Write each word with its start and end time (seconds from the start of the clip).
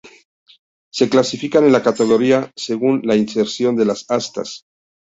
Se 0.91 1.09
clasifican 1.11 1.63
en 1.65 1.71
la 1.73 1.83
categoría 1.83 2.51
según 2.55 3.03
la 3.05 3.15
inserción 3.15 3.75
de 3.75 3.85
las 3.85 4.05
astas. 4.09 4.65